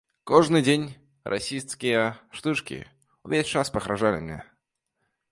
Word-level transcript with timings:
Кожны 0.29 0.59
дзень 0.67 0.85
расісцкія 1.33 1.99
штучкі, 2.37 2.79
увесь 3.27 3.51
час 3.57 3.71
пагражалі 3.75 4.19
мне. 4.23 4.39